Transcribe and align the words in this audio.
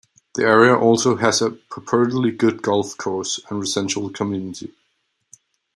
The 0.33 0.41
area 0.45 0.75
also 0.75 1.17
has 1.17 1.43
a 1.43 1.51
purportedly 1.51 2.35
good 2.35 2.63
golf 2.63 2.97
course 2.97 3.39
and 3.51 3.59
residential 3.59 4.09
community. 4.09 4.73